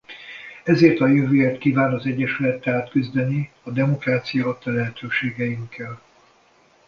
[0.63, 6.01] Ezért a jövőért kíván az egyesület tehát küzdeni a demokrácia adta lehetőségeinkkel.